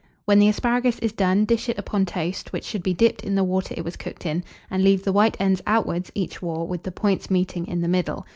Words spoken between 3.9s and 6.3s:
cooked in, and leave the white ends outwards